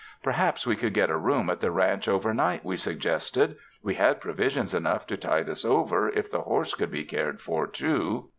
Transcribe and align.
Perhaps 0.23 0.65
we 0.65 0.75
could 0.75 0.95
get 0.95 1.11
a 1.11 1.15
room 1.15 1.47
at 1.47 1.59
the 1.61 1.69
ranch 1.69 2.07
overnight, 2.07 2.65
we 2.65 2.75
suggested— 2.75 3.57
we 3.83 3.93
had 3.93 4.19
provisions 4.19 4.73
enough 4.73 5.05
to 5.05 5.15
tide 5.15 5.47
us 5.47 5.63
over, 5.63 6.09
if 6.09 6.31
the 6.31 6.41
horse 6.41 6.73
could 6.73 6.89
be 6.89 7.03
cared 7.05 7.39
for, 7.39 7.67
too. 7.67 8.27